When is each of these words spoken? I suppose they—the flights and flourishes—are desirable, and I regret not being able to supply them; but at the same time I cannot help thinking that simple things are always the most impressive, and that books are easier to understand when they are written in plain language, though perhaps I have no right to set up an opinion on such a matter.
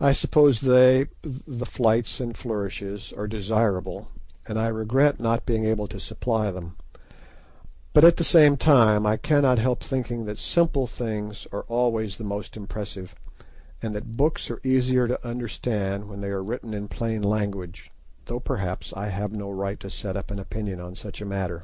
I 0.00 0.10
suppose 0.14 0.62
they—the 0.62 1.64
flights 1.64 2.18
and 2.18 2.36
flourishes—are 2.36 3.28
desirable, 3.28 4.08
and 4.48 4.58
I 4.58 4.66
regret 4.66 5.20
not 5.20 5.46
being 5.46 5.64
able 5.64 5.86
to 5.86 6.00
supply 6.00 6.50
them; 6.50 6.74
but 7.92 8.02
at 8.02 8.16
the 8.16 8.24
same 8.24 8.56
time 8.56 9.06
I 9.06 9.16
cannot 9.16 9.60
help 9.60 9.84
thinking 9.84 10.24
that 10.24 10.38
simple 10.40 10.88
things 10.88 11.46
are 11.52 11.62
always 11.68 12.16
the 12.16 12.24
most 12.24 12.56
impressive, 12.56 13.14
and 13.80 13.94
that 13.94 14.16
books 14.16 14.50
are 14.50 14.58
easier 14.64 15.06
to 15.06 15.24
understand 15.24 16.08
when 16.08 16.20
they 16.20 16.30
are 16.30 16.42
written 16.42 16.74
in 16.74 16.88
plain 16.88 17.22
language, 17.22 17.92
though 18.24 18.40
perhaps 18.40 18.92
I 18.92 19.06
have 19.10 19.30
no 19.30 19.50
right 19.52 19.78
to 19.78 19.88
set 19.88 20.16
up 20.16 20.32
an 20.32 20.40
opinion 20.40 20.80
on 20.80 20.96
such 20.96 21.20
a 21.20 21.24
matter. 21.24 21.62